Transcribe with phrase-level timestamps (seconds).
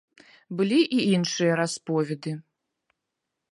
[0.61, 2.31] Былі і іншыя расповеды.